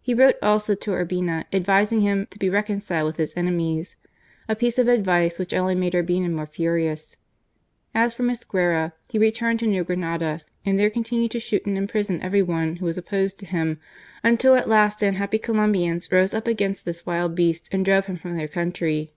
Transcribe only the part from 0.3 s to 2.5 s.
also to Urbina, advising him to be